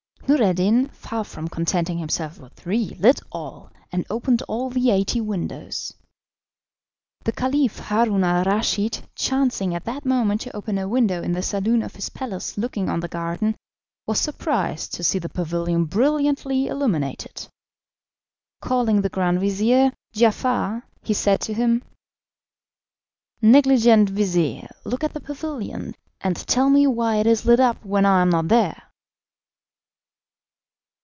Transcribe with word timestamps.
Noureddin, 0.27 0.87
far 0.91 1.25
from 1.25 1.49
contenting 1.49 1.97
himself 1.97 2.39
with 2.39 2.53
three, 2.53 2.95
lit 3.01 3.19
all, 3.33 3.69
and 3.91 4.05
opened 4.09 4.41
all 4.43 4.69
the 4.69 4.89
eighty 4.89 5.19
windows. 5.19 5.93
The 7.25 7.33
Caliph 7.33 7.79
Haroun 7.79 8.23
al 8.23 8.45
Raschid, 8.45 8.99
chancing 9.13 9.75
at 9.75 9.83
that 9.83 10.05
moment 10.05 10.39
to 10.41 10.55
open 10.55 10.77
a 10.77 10.87
window 10.87 11.21
in 11.21 11.33
the 11.33 11.41
saloon 11.41 11.83
of 11.83 11.95
his 11.95 12.07
palace 12.07 12.57
looking 12.57 12.87
on 12.89 13.01
the 13.01 13.09
garden, 13.09 13.57
was 14.07 14.21
surprised 14.21 14.93
to 14.93 15.03
see 15.03 15.19
the 15.19 15.27
pavilion 15.27 15.83
brilliantly 15.83 16.67
illuminated. 16.67 17.45
Calling 18.61 19.01
the 19.01 19.09
grand 19.09 19.41
vizir, 19.41 19.91
Giafar, 20.13 20.83
he 21.03 21.13
said 21.13 21.41
to 21.41 21.53
him: 21.53 21.83
"Negligent 23.41 24.09
vizir, 24.09 24.65
look 24.85 25.03
at 25.03 25.13
the 25.13 25.19
pavilion, 25.19 25.93
and 26.21 26.37
tell 26.37 26.69
me 26.69 26.87
why 26.87 27.17
it 27.17 27.27
is 27.27 27.45
lit 27.45 27.59
up 27.59 27.83
when 27.83 28.05
I 28.05 28.21
am 28.21 28.29
not 28.29 28.47
there." 28.47 28.81